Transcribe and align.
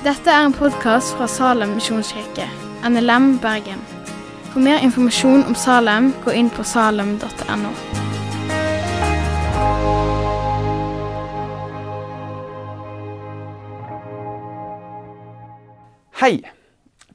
Dette 0.00 0.32
er 0.32 0.46
en 0.46 0.54
podkast 0.56 1.10
fra 1.12 1.26
Salem 1.28 1.74
misjonskirke, 1.76 2.46
NLM 2.88 3.34
Bergen. 3.42 3.82
For 4.48 4.62
mer 4.64 4.78
informasjon 4.80 5.42
om 5.44 5.52
Salem, 5.52 6.06
gå 6.24 6.32
inn 6.40 6.46
på 6.48 6.64
salem.no. 6.64 7.72
Hei! 16.22 16.38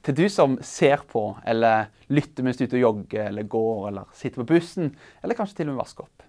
Til 0.06 0.18
du 0.20 0.22
som 0.30 0.54
ser 0.62 1.02
på 1.10 1.24
eller 1.42 1.90
lytter 2.06 2.46
mens 2.46 2.62
du 2.62 2.68
er 2.68 2.70
ute 2.70 2.78
og 2.78 2.84
jogger 2.84 3.32
eller 3.32 3.50
går 3.50 3.82
eller 3.90 4.14
sitter 4.14 4.44
på 4.44 4.48
bussen, 4.52 4.94
eller 5.26 5.34
kanskje 5.34 5.64
til 5.64 5.72
og 5.72 5.74
med 5.74 5.82
vasker 5.82 6.06
opp. 6.06 6.22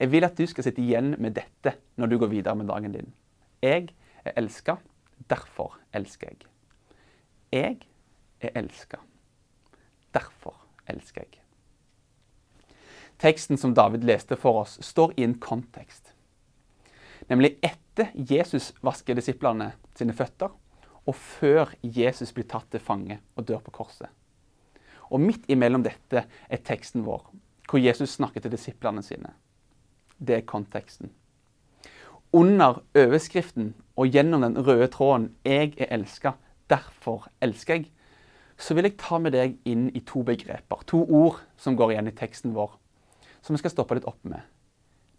Jeg 0.00 0.14
vil 0.16 0.24
at 0.24 0.40
du 0.40 0.48
skal 0.48 0.64
sitte 0.64 0.80
igjen 0.80 1.12
med 1.20 1.36
dette 1.36 1.76
når 2.00 2.08
du 2.08 2.18
går 2.24 2.32
videre 2.32 2.56
med 2.56 2.72
dagen 2.72 2.96
din. 2.96 3.12
Jeg 3.60 3.90
er 4.24 4.40
elska, 4.40 4.80
derfor 5.30 5.78
elsker 5.94 6.32
jeg. 6.32 6.46
Jeg 7.52 7.78
er 8.40 8.58
elska, 8.58 8.98
derfor 10.14 10.56
elsker 10.90 11.24
jeg. 11.24 11.40
Teksten 13.22 13.56
som 13.56 13.74
David 13.74 14.04
leste 14.04 14.36
for 14.36 14.64
oss, 14.64 14.78
står 14.82 15.14
i 15.16 15.24
en 15.24 15.36
kontekst. 15.38 16.10
Nemlig 17.30 17.54
etter 17.64 18.10
Jesus 18.14 18.72
vasker 18.84 19.16
disiplene 19.16 19.70
sine 19.96 20.16
føtter, 20.16 20.50
og 21.04 21.14
før 21.14 21.74
Jesus 21.82 22.32
blir 22.34 22.48
tatt 22.48 22.70
til 22.72 22.82
fange 22.82 23.20
og 23.36 23.46
dør 23.46 23.62
på 23.64 23.74
korset. 23.78 24.08
Og 25.12 25.20
midt 25.20 25.44
imellom 25.52 25.84
dette 25.84 26.24
er 26.24 26.64
teksten 26.64 27.04
vår, 27.06 27.26
hvor 27.68 27.80
Jesus 27.80 28.16
snakker 28.16 28.42
til 28.42 28.52
disiplene 28.54 29.04
sine. 29.04 29.34
Det 30.18 30.40
er 30.40 30.48
konteksten. 30.48 31.12
Under 32.34 32.80
overskriften 32.98 33.74
og 33.94 34.10
gjennom 34.10 34.42
den 34.42 34.58
røde 34.58 34.88
tråden 34.90 35.36
'Jeg 35.44 35.74
er 35.78 35.86
elska, 35.94 36.32
derfor 36.70 37.28
elsker 37.40 37.74
jeg', 37.74 37.90
så 38.58 38.74
vil 38.74 38.84
jeg 38.84 38.98
ta 38.98 39.18
med 39.18 39.32
deg 39.32 39.58
inn 39.64 39.90
i 39.94 40.00
to 40.00 40.22
begreper, 40.22 40.82
to 40.86 41.04
ord 41.04 41.40
som 41.56 41.76
går 41.76 41.90
igjen 41.90 42.08
i 42.08 42.10
teksten 42.10 42.54
vår, 42.54 42.78
som 43.42 43.54
vi 43.54 43.58
skal 43.58 43.70
stoppe 43.70 43.94
litt 43.94 44.06
opp 44.06 44.18
med. 44.22 44.40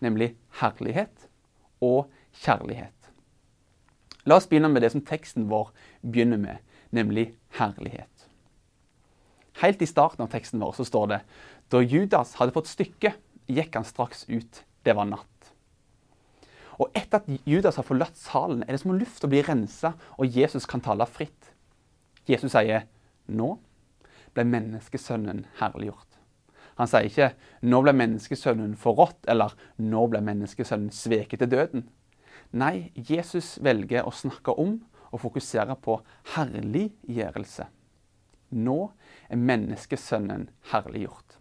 Nemlig 0.01 0.35
herlighet 0.61 1.27
og 1.81 2.09
kjærlighet. 2.33 2.91
La 4.25 4.35
oss 4.35 4.47
begynne 4.47 4.71
med 4.73 4.81
det 4.81 4.91
som 4.91 5.03
teksten 5.05 5.49
vår 5.49 5.71
begynner 6.01 6.37
med, 6.37 6.57
nemlig 6.91 7.35
herlighet. 7.59 8.27
Helt 9.61 9.81
i 9.81 9.87
starten 9.87 10.25
av 10.25 10.31
teksten 10.33 10.59
vår 10.59 10.73
så 10.75 10.85
står 10.87 11.07
det 11.07 11.21
da 11.71 11.79
Judas 11.79 12.35
hadde 12.39 12.55
fått 12.55 12.67
stykket, 12.67 13.15
gikk 13.47 13.75
han 13.77 13.85
straks 13.85 14.25
ut. 14.27 14.63
Det 14.83 14.95
var 14.97 15.05
natt. 15.05 15.34
Og 16.79 16.91
etter 16.97 17.21
at 17.21 17.47
Judas 17.47 17.77
har 17.79 17.87
forlatt 17.87 18.17
salen, 18.19 18.63
er 18.63 18.75
det 18.75 18.81
som 18.81 18.91
om 18.91 18.99
lufta 18.99 19.29
blir 19.31 19.47
rensa, 19.47 19.93
og 20.19 20.27
Jesus 20.27 20.67
kan 20.67 20.83
tale 20.83 21.07
fritt. 21.07 21.51
Jesus 22.27 22.51
sier, 22.51 22.87
'Nå 23.27 23.57
ble 24.33 24.43
menneskesønnen 24.43 25.45
herliggjort'. 25.59 26.19
Han 26.77 26.87
sier 26.87 27.07
ikke 27.07 27.33
'nå 27.61 27.81
ble 27.81 27.93
menneskesønnen 27.93 28.75
forrådt', 28.75 29.27
eller 29.27 29.55
'nå 29.77 30.07
ble 30.07 30.21
menneskesønnen 30.21 30.91
sveket 30.91 31.39
til 31.39 31.51
døden'. 31.51 31.87
Nei, 32.51 32.91
Jesus 32.95 33.59
velger 33.63 34.03
å 34.03 34.11
snakke 34.11 34.51
om 34.51 34.81
og 35.11 35.21
fokusere 35.21 35.75
på 35.75 36.01
herliggjørelse. 36.35 37.65
Nå 38.51 38.91
er 39.29 39.37
menneskesønnen 39.37 40.49
herliggjort. 40.71 41.39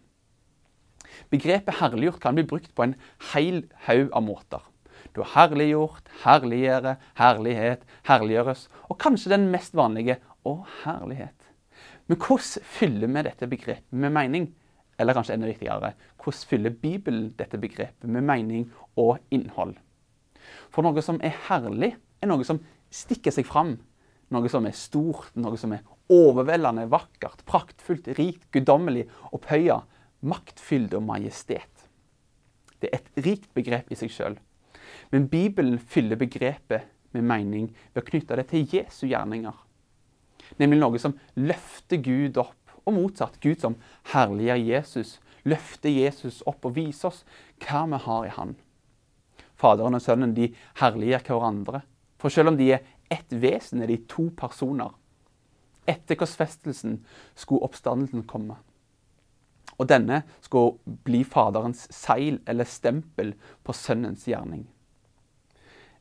Begrepet 1.31 1.79
herliggjort 1.79 2.21
kan 2.23 2.35
bli 2.35 2.43
brukt 2.47 2.73
på 2.75 2.83
en 2.83 2.95
hel 3.33 3.65
haug 3.87 4.09
av 4.11 4.23
måter. 4.23 4.63
Du 5.13 5.21
har 5.21 5.31
herliggjort, 5.35 6.09
herliggjøre, 6.23 6.95
herlighet, 7.19 7.85
herliggjøres, 8.07 8.67
og 8.89 8.99
kanskje 9.01 9.33
den 9.35 9.49
mest 9.53 9.75
vanlige 9.77 10.19
å, 10.45 10.61
herlighet. 10.83 11.51
Men 12.07 12.19
hvordan 12.21 12.65
fyller 12.77 13.11
vi 13.11 13.25
dette 13.25 13.49
begrepet 13.49 13.97
med 13.97 14.13
mening? 14.13 14.51
Eller 14.99 15.17
kanskje 15.17 15.35
enda 15.35 15.49
viktigere, 15.49 15.95
hvordan 16.21 16.47
fyller 16.49 16.77
Bibelen 16.81 17.33
dette 17.37 17.59
begrepet 17.59 18.07
med 18.07 18.23
mening 18.23 18.69
og 18.95 19.17
innhold? 19.33 19.75
For 20.71 20.85
noe 20.85 21.01
som 21.03 21.19
er 21.25 21.35
herlig, 21.49 21.95
er 22.21 22.31
noe 22.31 22.45
som 22.47 22.61
stikker 22.93 23.33
seg 23.33 23.47
fram. 23.49 23.75
Noe 24.33 24.49
som 24.49 24.65
er 24.65 24.73
stort, 24.77 25.33
noe 25.37 25.57
som 25.59 25.73
er 25.75 25.83
overveldende, 26.11 26.87
vakkert, 26.89 27.43
praktfullt, 27.49 28.07
rikt, 28.17 28.47
guddommelig, 28.53 29.05
opphøya, 29.35 29.81
maktfylt 30.25 30.95
og 30.97 31.05
majestet. 31.05 31.85
Det 32.81 32.89
er 32.91 33.01
et 33.01 33.25
rikt 33.25 33.51
begrep 33.57 33.91
i 33.93 33.97
seg 33.97 34.13
sjøl. 34.13 34.37
Men 35.11 35.29
Bibelen 35.31 35.79
fyller 35.79 36.19
begrepet 36.19 36.91
med 37.15 37.23
mening 37.23 37.69
ved 37.93 38.03
å 38.03 38.07
knytte 38.09 38.37
det 38.39 38.49
til 38.51 38.67
Jesu 38.71 39.05
gjerninger. 39.07 39.55
Nemlig 40.61 40.79
noe 40.81 41.01
som 41.01 41.15
løfter 41.39 42.01
Gud 42.03 42.37
opp, 42.41 42.59
og 42.85 42.93
motsatt. 42.93 43.39
Gud 43.41 43.61
som 43.61 43.77
herliggjør 44.13 44.61
Jesus, 44.61 45.15
løfter 45.45 45.89
Jesus 45.89 46.41
opp 46.49 46.65
og 46.65 46.75
viser 46.77 47.09
oss 47.09 47.23
hva 47.65 47.85
vi 47.89 48.01
har 48.05 48.27
i 48.27 48.35
Han. 48.37 48.53
Faderen 49.55 49.97
og 49.97 50.03
Sønnen 50.03 50.35
de 50.37 50.51
herliggjør 50.81 51.25
hverandre. 51.29 51.81
For 52.21 52.33
selv 52.33 52.53
om 52.53 52.59
de 52.59 52.71
er 52.75 52.85
ett 53.11 53.31
vesen, 53.31 53.81
er 53.81 53.91
de 53.91 53.99
to 54.09 54.29
personer. 54.37 54.93
Etter 55.85 56.17
korsfestelsen 56.17 56.99
skulle 57.37 57.65
oppstandelsen 57.67 58.25
komme. 58.29 58.57
Og 59.75 59.89
denne 59.89 60.21
skulle 60.41 60.95
bli 61.05 61.23
Faderens 61.27 61.85
seil 61.93 62.39
eller 62.47 62.67
stempel 62.69 63.33
på 63.63 63.75
Sønnens 63.75 64.23
gjerning. 64.29 64.65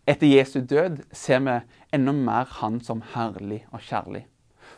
Etter 0.06 0.26
Jesu 0.28 0.60
død 0.60 0.98
ser 1.16 1.40
vi 1.40 1.60
enda 1.96 2.12
mer 2.12 2.48
Han 2.60 2.80
som 2.84 3.02
herlig 3.14 3.62
og 3.72 3.80
kjærlig. 3.80 4.26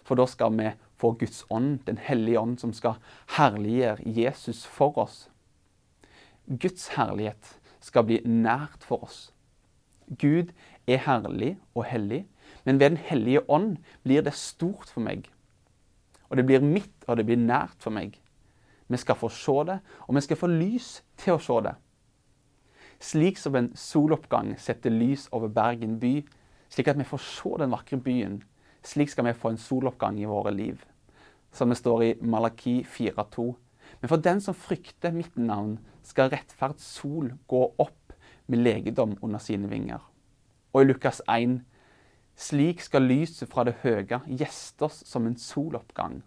For 0.07 0.15
da 0.15 0.27
skal 0.31 0.55
vi 0.55 0.71
få 0.97 1.13
Guds 1.19 1.45
ånd, 1.51 1.81
Den 1.87 1.99
hellige 1.99 2.41
ånd, 2.41 2.59
som 2.59 2.73
skal 2.73 2.95
herliggjøre 3.37 4.07
Jesus 4.07 4.65
for 4.67 4.99
oss. 4.99 5.29
Guds 6.47 6.89
herlighet 6.95 7.59
skal 7.81 8.05
bli 8.07 8.21
nært 8.25 8.87
for 8.87 9.03
oss. 9.03 9.33
Gud 10.07 10.53
er 10.87 11.03
herlig 11.03 11.57
og 11.75 11.85
hellig, 11.85 12.27
men 12.65 12.79
ved 12.79 12.91
Den 12.91 12.97
hellige 12.97 13.51
ånd 13.51 13.77
blir 14.05 14.23
det 14.23 14.35
stort 14.35 14.87
for 14.87 15.01
meg. 15.01 15.27
Og 16.31 16.37
det 16.37 16.47
blir 16.47 16.61
mitt, 16.61 16.95
og 17.07 17.17
det 17.17 17.27
blir 17.27 17.37
nært 17.37 17.83
for 17.83 17.91
meg. 17.91 18.21
Vi 18.87 18.97
skal 18.97 19.19
få 19.19 19.29
se 19.29 19.65
det, 19.67 19.81
og 20.07 20.15
vi 20.15 20.21
skal 20.21 20.37
få 20.37 20.47
lys 20.47 21.03
til 21.19 21.35
å 21.35 21.43
se 21.43 21.59
det. 21.67 21.75
Slik 23.01 23.39
som 23.39 23.57
en 23.57 23.71
soloppgang 23.77 24.55
setter 24.59 24.91
lys 24.91 25.29
over 25.33 25.49
Bergen 25.53 25.99
by, 26.01 26.23
slik 26.73 26.89
at 26.89 26.99
vi 26.99 27.05
får 27.05 27.23
se 27.23 27.53
den 27.61 27.75
vakre 27.75 27.99
byen, 28.01 28.41
slik 28.87 29.11
skal 29.13 29.29
vi 29.29 29.37
få 29.37 29.53
en 29.53 29.61
soloppgang 29.61 30.19
i 30.21 30.29
våre 30.29 30.53
liv. 30.55 30.81
Som 31.53 31.69
det 31.69 31.79
står 31.79 32.03
i 32.05 32.15
Malaki 32.21 32.83
4,2. 32.85 33.55
Men 34.01 34.09
for 34.09 34.17
den 34.17 34.41
som 34.41 34.55
frykter 34.55 35.13
mitt 35.13 35.37
navn, 35.37 35.79
skal 36.03 36.31
rettferd 36.31 36.79
sol 36.81 37.33
gå 37.49 37.63
opp 37.79 38.15
med 38.47 38.63
legedom 38.63 39.17
under 39.23 39.43
sine 39.43 39.69
vinger. 39.71 40.01
Og 40.73 40.83
i 40.83 40.89
Lukas 40.89 41.23
1.: 41.29 41.61
Slik 42.37 42.81
skal 42.81 43.03
lyset 43.03 43.49
fra 43.49 43.65
det 43.65 43.79
høye 43.83 44.21
gjeste 44.27 44.85
oss 44.85 45.03
som 45.09 45.27
en 45.27 45.39
soloppgang. 45.41 46.23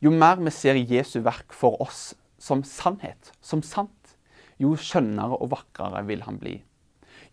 Jo 0.00 0.10
mer 0.14 0.38
vi 0.38 0.50
ser 0.50 0.78
Jesu 0.78 1.20
verk 1.20 1.52
for 1.52 1.80
oss 1.82 2.14
som 2.38 2.62
sannhet, 2.62 3.32
som 3.42 3.62
sant, 3.62 3.97
jo 4.58 4.74
skjønnere 4.78 5.38
og 5.38 5.52
vakrere 5.54 6.02
vil 6.08 6.24
han 6.26 6.38
bli. 6.40 6.56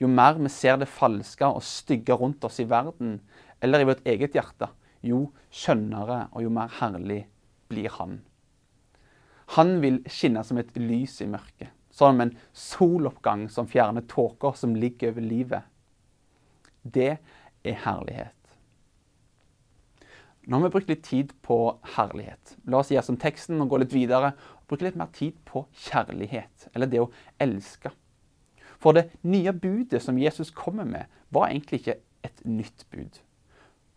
Jo 0.01 0.09
mer 0.11 0.37
vi 0.37 0.51
ser 0.51 0.77
det 0.81 0.91
falske 0.91 1.47
og 1.47 1.63
stygge 1.63 2.17
rundt 2.19 2.43
oss 2.45 2.59
i 2.59 2.67
verden, 2.69 3.19
eller 3.63 3.81
i 3.81 3.87
vårt 3.89 4.05
eget 4.07 4.35
hjerte, 4.35 4.69
jo 5.05 5.29
skjønnere 5.53 6.25
og 6.33 6.45
jo 6.45 6.51
mer 6.53 6.71
herlig 6.79 7.23
blir 7.71 7.93
han. 7.99 8.19
Han 9.55 9.77
vil 9.83 10.01
skinne 10.09 10.41
som 10.45 10.57
et 10.57 10.73
lys 10.77 11.19
i 11.21 11.29
mørket, 11.29 11.69
som 11.93 12.19
en 12.21 12.33
soloppgang 12.51 13.47
som 13.51 13.69
fjerner 13.69 14.05
tåker 14.09 14.57
som 14.57 14.75
ligger 14.75 15.13
over 15.13 15.25
livet. 15.25 15.69
Det 16.81 17.13
er 17.65 17.77
herlighet. 17.85 18.33
Nå 20.45 20.59
har 20.59 20.67
vi 20.67 20.73
brukt 20.75 20.89
litt 20.91 21.05
tid 21.05 21.31
på 21.45 21.57
herlighet. 21.95 22.53
La 22.69 22.81
oss 22.81 22.91
gjøre 22.93 23.07
som 23.07 23.17
teksten 23.17 23.61
og 23.63 23.71
gå 23.71 23.79
litt 23.81 23.95
videre. 23.95 24.35
Bruke 24.67 24.87
litt 24.87 24.97
mer 24.97 25.11
tid 25.13 25.37
på 25.45 25.65
kjærlighet, 25.85 26.69
eller 26.73 26.89
det 26.89 27.03
å 27.03 27.11
elske. 27.41 27.91
For 28.81 28.97
det 28.97 29.09
nye 29.25 29.53
budet 29.53 30.01
som 30.03 30.17
Jesus 30.19 30.51
kommer 30.51 30.85
med, 30.85 31.05
var 31.29 31.49
egentlig 31.49 31.81
ikke 31.81 31.99
et 32.25 32.43
nytt 32.45 32.85
bud. 32.91 33.21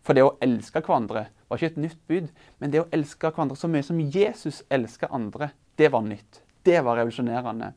For 0.05 0.15
det 0.15 0.23
å 0.25 0.35
elske 0.41 0.81
hverandre 0.81 1.27
var 1.49 1.59
ikke 1.59 1.73
et 1.73 1.83
nytt 1.83 1.99
bud, 2.07 2.29
men 2.61 2.71
det 2.73 2.83
å 2.83 2.89
elske 2.95 3.29
hverandre 3.29 3.57
så 3.59 3.69
mye 3.71 3.85
som 3.85 3.99
Jesus 3.99 4.63
elsker 4.69 5.11
andre, 5.13 5.51
det 5.77 5.91
var 5.93 6.05
nytt. 6.05 6.41
Det 6.63 6.79
var 6.85 6.99
revolusjonerende. 6.99 7.73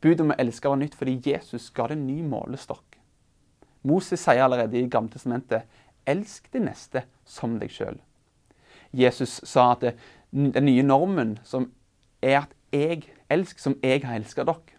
Budet 0.00 0.24
om 0.24 0.34
å 0.34 0.38
elske 0.40 0.68
var 0.68 0.80
nytt 0.80 0.96
fordi 0.98 1.18
Jesus 1.24 1.70
ga 1.74 1.88
det 1.88 1.96
en 1.98 2.06
ny 2.06 2.20
målestokk. 2.28 2.98
Moses 3.84 4.22
sier 4.24 4.44
allerede 4.44 4.78
i 4.80 4.88
Gamle 4.88 5.12
testamentet 5.12 5.68
elsk 6.08 6.50
de 6.52 6.60
neste 6.64 7.04
som 7.28 7.58
deg 7.60 7.72
sjøl. 7.72 7.96
Jesus 8.94 9.40
sa 9.48 9.72
at 9.74 9.84
den 10.34 10.66
nye 10.66 10.84
normen 10.86 11.38
som 11.44 11.70
er 12.24 12.44
at 12.44 12.54
jeg 12.74 13.04
elsker 13.30 13.62
som 13.62 13.76
jeg 13.84 14.02
har 14.04 14.18
elsket 14.18 14.48
dere. 14.48 14.78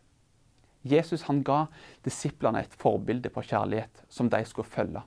Jesus 0.86 1.26
han 1.26 1.42
ga 1.46 1.66
disiplene 2.06 2.62
et 2.62 2.74
forbilde 2.78 3.32
på 3.34 3.44
kjærlighet 3.46 4.04
som 4.12 4.30
de 4.30 4.42
skulle 4.46 4.70
følge. 4.70 5.02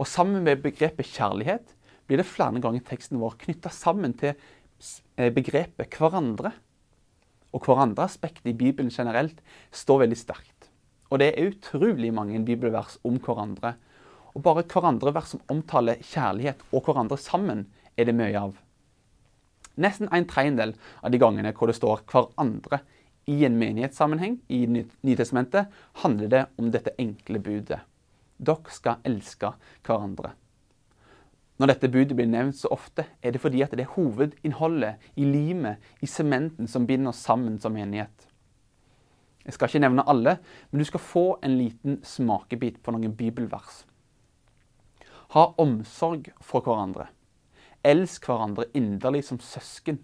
Og 0.00 0.08
sammen 0.08 0.44
med 0.46 0.62
begrepet 0.64 1.10
kjærlighet 1.12 1.74
blir 2.08 2.20
det 2.20 2.28
flere 2.28 2.60
ganger 2.60 2.80
i 2.80 2.86
teksten 2.88 3.20
vår 3.20 3.36
knytta 3.44 3.72
sammen 3.72 4.16
til 4.18 4.32
eh, 4.32 5.30
begrepet 5.32 5.92
hverandre. 5.98 6.54
Og 7.54 7.68
hverandre-aspektet 7.68 8.50
i 8.50 8.56
Bibelen 8.58 8.90
generelt 8.90 9.38
står 9.70 10.04
veldig 10.04 10.18
sterkt. 10.18 10.70
Og 11.12 11.20
det 11.20 11.30
er 11.30 11.52
utrolig 11.52 12.10
mange 12.14 12.40
bibelvers 12.42 12.96
om 13.06 13.20
hverandre. 13.22 13.76
Og 14.34 14.42
bare 14.42 14.64
hverandre-vers 14.66 15.36
som 15.36 15.44
omtaler 15.52 16.02
kjærlighet 16.02 16.64
og 16.72 16.88
hverandre 16.88 17.20
sammen, 17.20 17.68
er 17.94 18.08
det 18.08 18.16
mye 18.18 18.34
av. 18.34 18.56
Nesten 19.76 20.08
en 20.12 20.26
tredjedel 20.30 20.74
av 21.02 21.10
de 21.10 21.18
gangene 21.18 21.52
hvor 21.52 21.66
det 21.66 21.76
står 21.76 22.04
'hverandre' 22.06 22.80
i 23.26 23.44
en 23.44 23.58
menighetssammenheng 23.58 24.40
i 24.48 24.66
Nytestamentet, 25.02 25.66
handler 26.04 26.28
det 26.28 26.46
om 26.58 26.70
dette 26.70 26.92
enkle 26.98 27.38
budet. 27.38 27.80
Dere 28.38 28.70
skal 28.70 29.00
elske 29.04 29.54
hverandre. 29.86 30.34
Når 31.56 31.70
dette 31.70 31.88
budet 31.88 32.16
blir 32.18 32.26
nevnt 32.26 32.58
så 32.58 32.68
ofte, 32.74 33.06
er 33.22 33.32
det 33.32 33.40
fordi 33.40 33.62
at 33.62 33.70
det 33.70 33.86
er 33.86 33.94
hovedinnholdet 33.94 34.94
i 35.16 35.24
limet, 35.24 35.76
i 36.02 36.06
sementen, 36.06 36.66
som 36.66 36.86
binder 36.86 37.12
oss 37.14 37.22
sammen 37.22 37.60
som 37.62 37.72
menighet. 37.72 38.26
Jeg 39.44 39.54
skal 39.54 39.68
ikke 39.68 39.84
nevne 39.84 40.06
alle, 40.08 40.38
men 40.70 40.80
du 40.80 40.84
skal 40.88 41.00
få 41.04 41.24
en 41.44 41.58
liten 41.58 42.00
smakebit 42.02 42.80
på 42.82 42.94
noen 42.94 43.14
bibelvers. 43.14 43.84
Ha 45.36 45.50
omsorg 45.60 46.32
for 46.42 46.64
hverandre. 46.64 47.06
Elsk 47.84 48.26
hverandre 48.28 48.66
inderlig 48.76 49.24
som 49.28 49.40
søsken. 49.42 50.00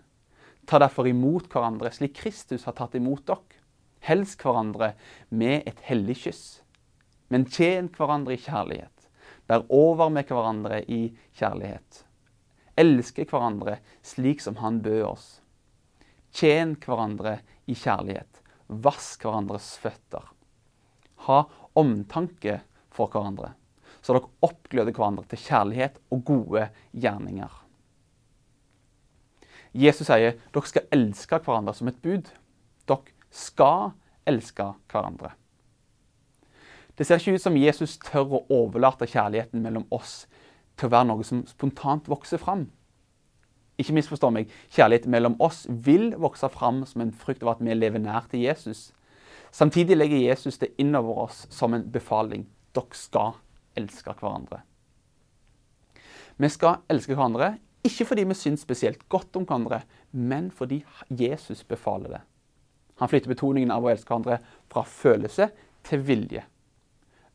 Ta 0.68 0.78
derfor 0.82 1.08
imot 1.08 1.48
hverandre 1.52 1.92
slik 1.94 2.18
Kristus 2.20 2.66
har 2.68 2.76
tatt 2.78 2.94
imot 2.98 3.24
dere. 3.28 3.60
Helsk 4.04 4.44
hverandre 4.44 4.94
med 5.28 5.66
et 5.68 5.80
hellig 5.88 6.16
kyss. 6.22 6.44
Men 7.28 7.44
tjen 7.48 7.90
hverandre 7.94 8.36
i 8.36 8.40
kjærlighet. 8.40 9.08
Bær 9.48 9.66
over 9.68 10.10
med 10.12 10.28
hverandre 10.30 10.80
i 10.88 11.10
kjærlighet. 11.36 12.04
Elske 12.80 13.26
hverandre 13.28 13.78
slik 14.06 14.40
som 14.40 14.56
Han 14.62 14.80
bød 14.84 15.04
oss. 15.10 15.28
Tjen 16.32 16.76
hverandre 16.80 17.40
i 17.66 17.74
kjærlighet. 17.74 18.40
Vask 18.70 19.24
hverandres 19.26 19.74
føtter. 19.82 20.28
Ha 21.26 21.42
omtanke 21.76 22.60
for 22.94 23.10
hverandre, 23.12 23.52
så 24.00 24.16
dere 24.16 24.30
oppgløder 24.46 24.94
hverandre 24.94 25.26
til 25.30 25.42
kjærlighet 25.42 25.98
og 26.14 26.22
gode 26.26 26.68
gjerninger. 26.96 27.59
Jesus 29.72 30.08
sier 30.08 30.38
dere 30.50 30.66
skal 30.66 30.88
elske 30.94 31.38
hverandre 31.44 31.74
som 31.76 31.90
et 31.90 32.00
bud. 32.02 32.30
Dere 32.90 33.14
skal 33.30 33.92
elske 34.28 34.72
hverandre. 34.90 35.34
Det 36.98 37.06
ser 37.06 37.20
ikke 37.22 37.38
ut 37.38 37.44
som 37.44 37.56
Jesus 37.56 37.96
tør 38.02 38.34
å 38.36 38.44
overlate 38.52 39.08
kjærligheten 39.08 39.62
mellom 39.64 39.86
oss 39.94 40.26
til 40.76 40.90
å 40.90 40.92
være 40.92 41.08
noe 41.08 41.24
som 41.24 41.44
spontant 41.48 42.10
vokser 42.10 42.40
fram. 42.42 42.66
Ikke 43.80 43.94
misforstå 43.96 44.28
meg, 44.34 44.50
kjærlighet 44.74 45.06
mellom 45.08 45.38
oss 45.40 45.62
vil 45.70 46.10
vokse 46.20 46.50
fram 46.52 46.82
som 46.88 47.00
en 47.00 47.14
frykt 47.16 47.46
av 47.46 47.54
at 47.54 47.62
vi 47.64 47.76
lever 47.76 48.02
nær 48.02 48.26
til 48.28 48.44
Jesus. 48.44 48.90
Samtidig 49.50 49.96
legger 49.96 50.20
Jesus 50.20 50.60
det 50.60 50.74
innover 50.78 51.24
oss 51.24 51.46
som 51.50 51.72
en 51.74 51.86
befaling. 51.88 52.44
Dere 52.76 52.98
skal 52.98 53.38
elske 53.78 54.12
hverandre. 54.18 54.60
Vi 56.36 56.48
skal 56.52 56.82
elske 56.92 57.16
hverandre 57.16 57.54
ikke 57.86 58.06
fordi 58.10 58.26
vi 58.28 58.36
syns 58.36 58.64
spesielt 58.66 59.06
godt 59.08 59.36
om 59.40 59.46
hverandre, 59.48 59.82
men 60.12 60.50
fordi 60.50 60.82
Jesus 61.08 61.62
befaler 61.64 62.16
det. 62.16 62.20
Han 63.00 63.08
flytter 63.08 63.32
betoningen 63.32 63.72
av 63.72 63.84
å 63.84 63.90
elske 63.92 64.10
hverandre 64.12 64.40
fra 64.68 64.82
følelse 64.84 65.48
til 65.88 66.02
vilje. 66.04 66.42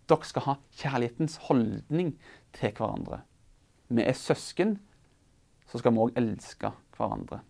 Dere 0.06 0.30
skal 0.30 0.46
ha 0.46 0.56
kjærlighetens 0.78 1.40
holdning 1.48 2.14
til 2.54 2.76
hverandre. 2.78 3.24
Vi 3.90 4.06
er 4.06 4.18
søsken, 4.18 4.78
så 5.66 5.82
skal 5.82 5.96
vi 5.96 6.04
òg 6.06 6.20
elske 6.22 6.70
hverandre. 6.98 7.42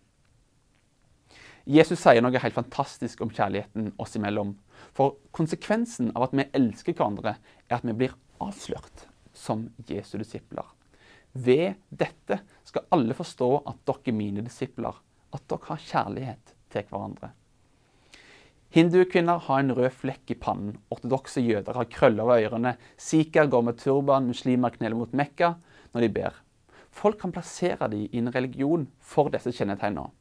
Jesus 1.65 1.99
sier 1.99 2.21
noe 2.21 2.39
helt 2.39 2.55
fantastisk 2.55 3.23
om 3.25 3.31
kjærligheten 3.33 3.89
oss 3.99 4.15
imellom. 4.15 4.53
For 4.95 5.17
konsekvensen 5.35 6.11
av 6.13 6.27
at 6.27 6.37
vi 6.37 6.45
elsker 6.55 6.93
hverandre, 6.93 7.35
er 7.67 7.79
at 7.79 7.87
vi 7.87 7.97
blir 7.97 8.15
avslørt 8.43 9.07
som 9.35 9.67
Jesu 9.89 10.19
disipler. 10.21 10.74
Ved 11.35 11.81
dette 11.91 12.39
skal 12.63 12.87
alle 12.95 13.15
forstå 13.17 13.49
at 13.67 13.81
dere 13.87 14.11
er 14.11 14.15
mine 14.15 14.43
disipler, 14.45 14.95
at 15.35 15.43
dere 15.51 15.67
har 15.67 15.83
kjærlighet 15.83 16.55
til 16.71 16.87
hverandre. 16.89 17.31
Hindukvinner 18.75 19.39
har 19.39 19.61
en 19.61 19.71
rød 19.75 19.93
flekk 19.95 20.31
i 20.33 20.39
pannen, 20.39 20.77
ortodokse 20.91 21.43
jøder 21.43 21.77
har 21.77 21.87
krøller 21.91 22.27
ved 22.27 22.47
ørene, 22.47 22.73
sikher 22.99 23.47
går 23.51 23.63
med 23.67 23.79
turban, 23.79 24.27
muslimer 24.27 24.73
kneler 24.73 24.97
mot 24.99 25.13
Mekka 25.15 25.53
når 25.93 26.03
de 26.03 26.09
ber. 26.17 26.41
Folk 26.91 27.19
kan 27.21 27.31
plassere 27.35 27.87
dem 27.91 28.07
i 28.07 28.19
en 28.19 28.31
religion 28.35 28.87
for 28.99 29.31
disse 29.31 29.51
kjennetegnene. 29.55 30.11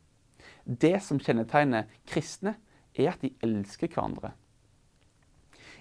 Det 0.64 0.96
som 1.02 1.18
kjennetegner 1.20 1.90
kristne, 2.08 2.56
er 2.94 3.10
at 3.10 3.22
de 3.22 3.32
elsker 3.42 3.90
hverandre. 3.90 4.30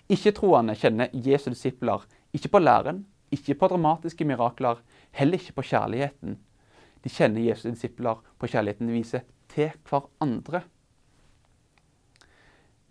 Ikke-troende 0.10 0.74
kjenner 0.76 1.14
Jesu 1.14 1.52
disipler 1.54 2.04
ikke 2.34 2.50
på 2.56 2.62
læren, 2.62 3.04
ikke 3.34 3.56
på 3.58 3.70
dramatiske 3.70 4.26
mirakler, 4.26 4.82
heller 5.14 5.40
ikke 5.40 5.58
på 5.60 5.68
kjærligheten. 5.72 6.38
De 7.04 7.12
kjenner 7.12 7.44
Jesu 7.44 7.68
disipler 7.70 8.22
på 8.40 8.50
kjærligheten 8.50 8.90
de 8.90 8.98
viser 8.98 9.26
til 9.54 9.74
hverandre. 9.90 10.64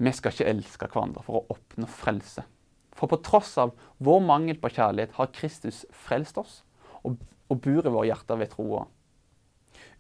Vi 0.03 0.13
skal 0.17 0.35
ikke 0.35 0.51
elske 0.51 0.89
hverandre 0.91 1.23
for 1.27 1.41
å 1.41 1.57
oppnå 1.57 1.89
frelse. 1.91 2.45
For 2.93 3.11
på 3.11 3.21
tross 3.25 3.55
av 3.61 3.73
vår 4.05 4.23
mangel 4.27 4.59
på 4.61 4.71
kjærlighet 4.75 5.15
har 5.17 5.33
Kristus 5.35 5.83
frelst 5.95 6.39
oss 6.41 6.61
og, 7.03 7.17
og 7.49 7.61
bor 7.65 7.87
i 7.87 7.93
våre 7.93 8.09
hjerter 8.11 8.41
ved 8.41 8.53
troa. 8.53 8.87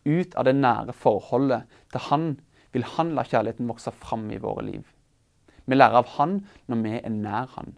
Ut 0.04 0.34
av 0.34 0.46
det 0.48 0.56
nære 0.58 0.94
forholdet 0.98 1.70
til 1.92 2.08
Han 2.10 2.26
vil 2.74 2.86
Han 2.96 3.14
la 3.16 3.24
kjærligheten 3.26 3.70
vokse 3.70 3.92
fram 3.94 4.28
i 4.32 4.40
våre 4.42 4.64
liv. 4.66 4.82
Vi 5.64 5.78
lærer 5.78 6.02
av 6.02 6.14
Han 6.18 6.40
når 6.66 6.82
vi 6.82 6.98
er 6.98 7.14
nær 7.14 7.54
Han. 7.56 7.76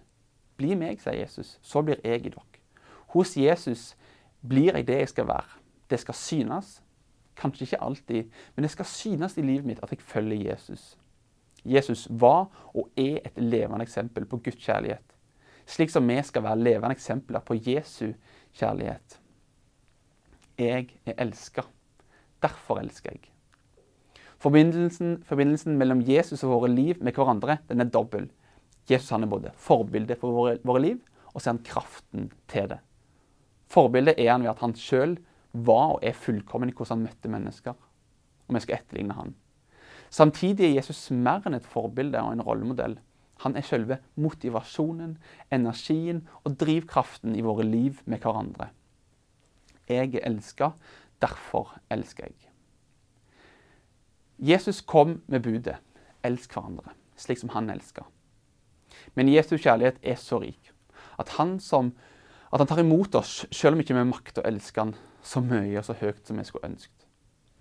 Bli 0.59 0.75
meg, 0.79 1.01
sier 1.03 1.19
Jesus, 1.19 1.59
så 1.63 1.83
blir 1.83 2.01
jeg 2.05 2.25
i 2.25 2.33
dere. 2.33 2.61
Hos 3.15 3.37
Jesus 3.39 3.93
blir 4.49 4.77
jeg 4.77 4.87
det 4.87 4.99
jeg 4.99 5.09
skal 5.09 5.29
være. 5.29 5.61
Det 5.91 6.01
skal 6.01 6.15
synes. 6.15 6.81
Kanskje 7.37 7.65
ikke 7.67 7.83
alltid, 7.83 8.29
men 8.55 8.63
det 8.63 8.71
skal 8.71 8.87
synes 8.87 9.37
i 9.39 9.43
livet 9.43 9.67
mitt 9.67 9.81
at 9.83 9.91
jeg 9.91 10.01
følger 10.01 10.51
Jesus. 10.51 10.97
Jesus 11.65 12.07
var 12.11 12.47
og 12.75 12.91
er 12.97 13.19
et 13.25 13.37
levende 13.41 13.83
eksempel 13.83 14.27
på 14.29 14.37
Guds 14.37 14.61
kjærlighet. 14.61 15.15
Slik 15.67 15.91
som 15.91 16.09
vi 16.09 16.21
skal 16.23 16.45
være 16.45 16.61
levende 16.61 16.93
eksempler 16.95 17.41
på 17.41 17.57
Jesu 17.57 18.13
kjærlighet. 18.55 19.19
Jeg 20.59 20.93
er 21.07 21.15
elska. 21.19 21.65
Derfor 22.43 22.79
elsker 22.79 23.11
jeg. 23.11 23.31
Forbindelsen, 24.39 25.23
forbindelsen, 25.25 25.79
mellom 25.79 26.03
Jesus 26.05 26.45
og 26.45 26.51
våre 26.51 26.69
liv 26.69 27.01
med 27.01 27.17
hverandre 27.17 27.59
den 27.69 27.81
er 27.81 27.89
dobbel. 27.91 28.29
Jesus 28.91 29.11
han 29.11 29.25
er 29.25 29.31
både 29.33 29.55
forbilde 29.57 30.17
for 30.21 30.37
våre, 30.37 30.59
våre 30.65 30.83
liv, 30.85 30.99
og 31.33 31.41
så 31.41 31.51
er 31.51 31.55
han 31.55 31.65
kraften 31.65 32.33
til 32.53 32.69
det. 32.75 32.79
Forbildet 33.75 34.21
er 34.21 34.31
han 34.31 34.45
ved 34.45 34.53
at 34.53 34.63
han 34.63 34.77
sjøl 34.79 35.17
var 35.67 35.97
og 35.97 36.05
er 36.07 36.15
fullkommen 36.15 36.71
i 36.71 36.75
hvordan 36.75 37.01
han 37.01 37.09
møtte 37.09 37.31
mennesker. 37.31 37.75
Og 38.47 38.55
vi 38.55 38.63
skal 38.63 38.79
etterligne 38.79 39.17
han. 39.19 39.35
Samtidig 40.15 40.69
er 40.69 40.77
Jesus 40.77 41.09
mer 41.11 41.43
enn 41.47 41.57
et 41.59 41.67
forbilde 41.67 42.21
og 42.23 42.37
en 42.37 42.45
rollemodell. 42.47 42.99
Han 43.43 43.57
er 43.59 43.67
selve 43.67 43.99
motivasjonen, 44.15 45.17
energien 45.51 46.23
og 46.45 46.55
drivkraften 46.61 47.35
i 47.35 47.43
våre 47.43 47.67
liv 47.67 47.99
med 48.07 48.23
hverandre. 48.23 48.69
Jeg 49.91 50.15
er 50.15 50.29
elska, 50.31 50.71
derfor 51.21 51.75
elsker 51.91 52.29
jeg. 52.31 52.51
Jesus 54.39 54.81
kom 54.81 55.23
med 55.27 55.43
budet 55.43 55.77
'elsk 56.23 56.55
hverandre', 56.55 56.95
slik 57.17 57.39
som 57.39 57.49
han 57.49 57.71
elska. 57.71 58.03
Men 59.15 59.29
Jesus 59.29 59.61
kjærlighet 59.61 59.99
er 60.03 60.15
så 60.15 60.39
rik 60.39 60.73
at 61.19 61.29
han 61.29 61.61
som 61.61 61.93
at 62.55 62.63
han 62.63 62.71
tar 62.71 62.85
imot 62.85 63.17
oss 63.19 63.41
selv 63.51 63.75
om 63.75 63.81
ikke 63.83 63.97
vi 63.97 64.05
makter 64.07 64.45
å 64.45 64.47
elske 64.47 64.79
han 64.79 64.93
så 65.27 65.41
mye 65.43 65.81
og 65.81 65.89
så 65.89 65.97
høyt 65.99 66.23
som 66.29 66.39
vi 66.39 66.45
skulle 66.47 66.69
ønsket. 66.71 67.01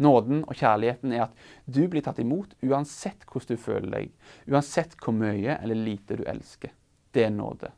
Nåden 0.05 0.43
og 0.45 0.53
kjærligheten 0.57 1.15
er 1.15 1.23
at 1.25 1.41
du 1.65 1.81
blir 1.89 2.05
tatt 2.05 2.21
imot 2.21 2.53
uansett 2.61 3.25
hvordan 3.25 3.57
du 3.57 3.61
føler 3.61 3.89
deg, 3.93 4.13
uansett 4.49 4.93
hvor 5.01 5.17
mye 5.17 5.57
eller 5.57 5.81
lite 5.81 6.19
du 6.19 6.23
elsker. 6.29 6.73
Det 7.13 7.25
er 7.25 7.33
nåde. 7.33 7.71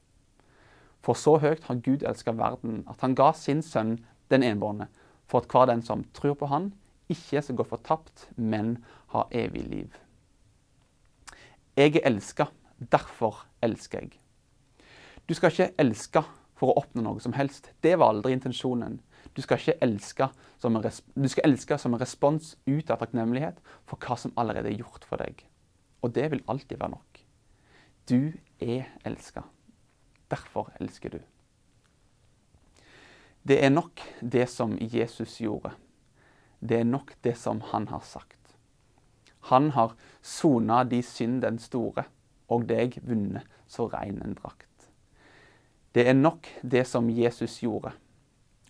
For 1.05 1.15
så 1.15 1.37
høyt 1.39 1.63
har 1.69 1.79
Gud 1.85 2.03
elska 2.03 2.35
verden 2.35 2.83
at 2.91 3.03
han 3.05 3.15
ga 3.15 3.31
sin 3.37 3.63
sønn 3.63 3.97
den 4.33 4.43
enbårne, 4.43 4.89
for 5.29 5.43
at 5.43 5.51
hver 5.51 5.71
den 5.71 5.83
som 5.85 6.03
tror 6.17 6.35
på 6.39 6.51
han, 6.51 6.73
ikke 7.07 7.43
skal 7.45 7.59
gå 7.59 7.65
fortapt, 7.69 8.27
men 8.35 8.79
ha 9.13 9.27
evig 9.31 9.63
liv. 9.69 9.99
Jeg 11.77 11.95
er 11.95 12.09
elska, 12.09 12.49
derfor 12.79 13.45
elsker 13.63 14.03
jeg. 14.03 14.17
Du 15.29 15.35
skal 15.37 15.53
ikke 15.53 15.75
elske 15.79 16.23
for 16.55 16.71
å 16.71 16.79
oppnå 16.83 17.03
noe 17.05 17.21
som 17.23 17.35
helst. 17.35 17.71
Det 17.83 17.95
var 17.99 18.13
aldri 18.13 18.33
intensjonen. 18.35 18.99
Du 19.35 19.41
skal 19.43 19.59
elske 19.83 20.29
som 20.61 20.75
en, 20.77 20.85
du 20.85 21.27
skal 21.31 21.49
elske 21.49 21.77
som 21.81 21.93
en 21.93 22.01
respons 22.01 22.55
ut 22.65 22.91
av 22.91 23.01
takknemlighet 23.01 23.59
for 23.89 23.99
hva 23.99 24.17
som 24.19 24.33
allerede 24.39 24.71
er 24.71 24.79
gjort 24.79 25.07
for 25.07 25.21
deg. 25.21 25.43
Og 26.01 26.13
det 26.15 26.29
vil 26.31 26.43
alltid 26.47 26.79
være 26.79 26.95
nok. 26.95 27.21
Du 28.07 28.33
er 28.61 28.91
elska. 29.03 29.43
Derfor 30.31 30.71
elsker 30.79 31.17
du. 31.17 31.19
Det 33.45 33.59
er 33.61 33.69
nok 33.69 34.01
det 34.21 34.47
som 34.49 34.77
Jesus 34.79 35.39
gjorde. 35.41 35.75
Det 36.59 36.79
er 36.79 36.87
nok 36.87 37.13
det 37.21 37.35
som 37.37 37.61
han 37.73 37.87
har 37.91 38.01
sagt. 38.01 38.39
Han 39.51 39.69
har 39.75 39.93
sona 40.21 40.83
de 40.83 41.03
synd 41.05 41.43
den 41.43 41.59
store, 41.61 42.07
og 42.49 42.65
deg 42.69 42.97
vunnet 43.05 43.45
så 43.69 43.85
rein 43.89 44.17
en 44.25 44.33
drakt. 44.33 44.64
Det 45.95 46.03
er 46.09 46.13
nok 46.13 46.47
det 46.61 46.83
som 46.89 47.07
Jesus 47.07 47.61
gjorde. 47.63 47.93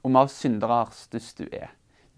Om 0.06 0.18
av 0.20 0.28
syndere 0.30 0.84
størst 0.94 1.40
du 1.42 1.48
er. 1.50 1.72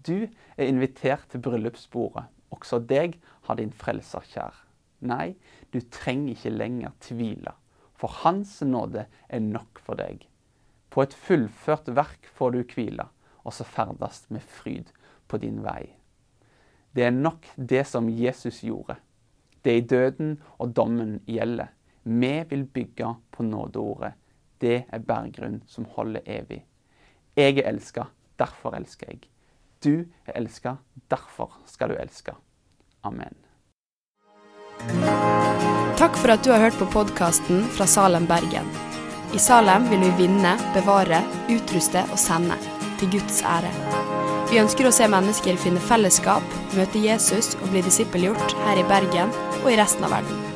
Du 0.04 0.28
er 0.28 0.66
invitert 0.68 1.24
til 1.32 1.40
bryllupsbordet. 1.40 2.26
Også 2.52 2.76
deg 2.84 3.16
har 3.48 3.56
din 3.56 3.72
frelser 3.72 4.26
kjær. 4.28 4.52
Nei, 5.00 5.38
du 5.72 5.80
trenger 5.80 6.34
ikke 6.34 6.52
lenger 6.52 6.92
tvile, 7.00 7.54
for 7.96 8.12
Hans 8.20 8.58
nåde 8.60 9.06
er 9.28 9.40
nok 9.40 9.80
for 9.80 9.96
deg. 9.96 10.26
På 10.92 11.06
et 11.06 11.16
fullført 11.16 11.88
verk 11.96 12.28
får 12.36 12.52
du 12.52 12.60
hvile, 12.74 13.08
og 13.48 13.56
så 13.56 13.64
ferdes 13.64 14.26
med 14.28 14.44
fryd 14.44 14.92
på 15.28 15.40
din 15.40 15.62
vei. 15.64 15.94
Det 16.92 17.08
er 17.08 17.16
nok 17.16 17.48
det 17.56 17.86
som 17.88 18.12
Jesus 18.12 18.60
gjorde. 18.60 18.98
Det 19.64 19.72
i 19.72 19.88
døden 19.88 20.36
og 20.58 20.76
dommen 20.76 21.20
gjelder. 21.24 21.72
Vi 22.04 22.34
vil 22.50 22.64
bygge 22.64 23.14
på 23.32 23.44
nådeordet. 23.44 24.12
Det 24.58 24.84
er 24.90 25.06
berggrunn 25.06 25.62
som 25.66 25.86
holder 25.94 26.24
evig. 26.26 26.64
Jeg 27.38 27.58
er 27.58 27.68
elska, 27.70 28.08
derfor 28.38 28.74
elsker 28.74 29.12
jeg. 29.12 29.28
Du 29.84 30.08
er 30.26 30.34
elska, 30.34 30.76
derfor 31.10 31.54
skal 31.66 31.92
du 31.92 31.98
elske. 32.00 32.34
Amen. 33.06 33.36
Takk 35.98 36.18
for 36.18 36.34
at 36.34 36.44
du 36.44 36.50
har 36.50 36.62
hørt 36.62 36.78
på 36.78 36.90
podkasten 36.90 37.64
fra 37.74 37.86
Salem, 37.86 38.26
Bergen. 38.26 38.66
I 39.34 39.38
Salem 39.38 39.88
vil 39.90 40.00
vi 40.06 40.10
vinne, 40.24 40.54
bevare, 40.74 41.22
utruste 41.52 42.04
og 42.10 42.18
sende, 42.18 42.58
til 42.98 43.10
Guds 43.18 43.42
ære. 43.46 43.72
Vi 44.48 44.60
ønsker 44.62 44.88
å 44.88 44.94
se 44.94 45.08
mennesker 45.10 45.58
finne 45.60 45.82
fellesskap, 45.84 46.54
møte 46.78 47.02
Jesus 47.02 47.52
og 47.58 47.68
bli 47.74 47.82
disippelgjort 47.84 48.54
her 48.64 48.80
i 48.80 48.86
Bergen 48.88 49.34
og 49.60 49.68
i 49.72 49.76
resten 49.78 50.06
av 50.08 50.16
verden. 50.16 50.46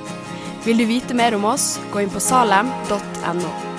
Vil 0.65 0.79
du 0.79 0.87
vite 0.89 1.15
mer 1.19 1.37
om 1.37 1.45
oss, 1.51 1.77
gå 1.93 2.05
inn 2.05 2.15
på 2.15 2.23
salem.no. 2.23 3.72